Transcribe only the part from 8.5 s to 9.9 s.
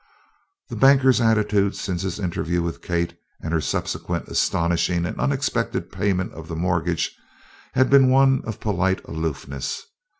polite aloofness.